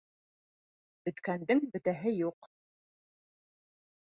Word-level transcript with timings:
Бөткәндең 1.09 1.61
бөтәһе 1.75 2.15
юҡ. 2.21 2.51